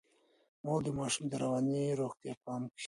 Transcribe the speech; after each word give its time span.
مور 0.65 0.79
د 0.85 0.89
ماشومانو 0.99 1.31
د 1.31 1.35
رواني 1.43 1.81
روغتیا 2.01 2.33
پام 2.45 2.61
کوي. 2.73 2.79